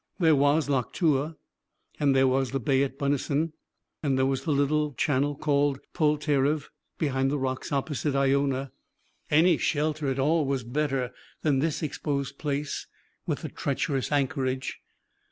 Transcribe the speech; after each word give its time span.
There 0.17 0.35
was 0.35 0.67
Loch 0.67 0.93
Tua, 0.93 1.37
and 1.99 2.15
there 2.15 2.25
was 2.27 2.49
the 2.49 2.59
bay 2.59 2.81
at 2.81 2.97
Bunessan, 2.97 3.53
and 4.01 4.17
there 4.17 4.25
was 4.25 4.45
the 4.45 4.51
little 4.51 4.93
channel 4.95 5.35
called 5.35 5.77
Polterriv, 5.93 6.71
behind 6.97 7.29
the 7.29 7.37
rocks 7.37 7.71
opposite 7.71 8.15
Iona. 8.15 8.71
Any 9.29 9.57
shelter 9.59 10.07
at 10.07 10.17
all 10.17 10.43
was 10.43 10.63
better 10.63 11.11
than 11.43 11.59
this 11.59 11.83
exposed 11.83 12.39
place, 12.39 12.87
with 13.27 13.43
the 13.43 13.49
treacherous 13.49 14.11
anchorage. 14.11 14.79